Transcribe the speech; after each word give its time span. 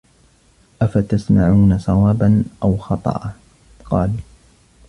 أَفَتَسْمَعُونَ 0.81 1.79
صَوَابًا 1.79 2.43
أَوْ 2.63 2.77
خَطَأً؟ 2.77 3.33
قَالُوا 3.89 4.19